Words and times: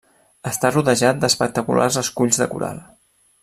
Està 0.51 0.71
rodejat 0.75 1.19
d'espectaculars 1.25 2.01
esculls 2.05 2.41
de 2.45 2.49
coral. 2.55 2.85